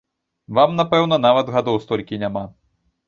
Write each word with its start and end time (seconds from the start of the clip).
Вам, 0.59 0.71
напэўна, 0.79 1.15
нават 1.27 1.53
гадоў 1.59 1.77
столькі 1.85 2.21
няма. 2.25 2.43